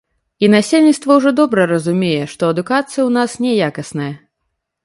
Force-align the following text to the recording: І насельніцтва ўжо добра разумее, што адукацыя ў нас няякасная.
І 0.45 0.47
насельніцтва 0.53 1.17
ўжо 1.19 1.33
добра 1.41 1.67
разумее, 1.73 2.23
што 2.33 2.49
адукацыя 2.55 2.89
ў 3.05 3.11
нас 3.19 3.37
няякасная. 3.47 4.13